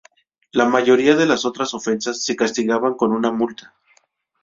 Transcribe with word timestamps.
La 0.51 0.65
mayoría 0.65 1.15
de 1.15 1.27
las 1.27 1.45
otras 1.45 1.75
ofensas 1.75 2.25
se 2.25 2.35
castigaban 2.35 2.95
con 2.95 3.11
una 3.11 3.31
multa. 3.31 3.75